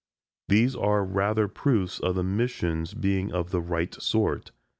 These 0.47 0.75
are 0.75 1.05
rather 1.05 1.47
proofs 1.47 1.99
of 1.99 2.15
the 2.15 2.23
missions 2.23 2.95
being 2.95 3.31
of 3.31 3.51
the 3.51 3.61
right 3.61 3.93
sort. 4.01 4.51